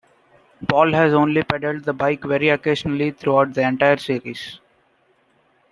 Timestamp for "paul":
0.67-0.93